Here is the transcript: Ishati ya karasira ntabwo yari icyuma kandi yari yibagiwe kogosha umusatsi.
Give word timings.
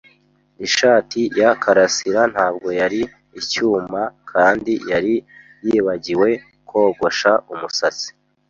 Ishati 0.65 1.21
ya 1.39 1.49
karasira 1.61 2.21
ntabwo 2.33 2.67
yari 2.81 3.01
icyuma 3.39 4.01
kandi 4.31 4.73
yari 4.91 5.13
yibagiwe 5.67 6.29
kogosha 6.69 7.31
umusatsi. 7.53 8.07